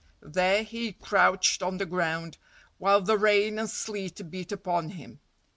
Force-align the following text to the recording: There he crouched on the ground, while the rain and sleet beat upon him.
There 0.23 0.63
he 0.63 0.93
crouched 0.93 1.61
on 1.61 1.77
the 1.77 1.85
ground, 1.85 2.39
while 2.79 3.01
the 3.01 3.19
rain 3.19 3.59
and 3.59 3.69
sleet 3.69 4.31
beat 4.31 4.51
upon 4.51 4.89
him. 4.89 5.19